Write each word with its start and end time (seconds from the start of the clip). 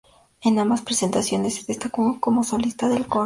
En 0.41 0.57
ambas 0.57 0.81
presentaciones 0.81 1.53
se 1.53 1.65
destacó 1.67 2.17
como 2.19 2.43
solista 2.43 2.89
del 2.89 3.05
coro. 3.05 3.19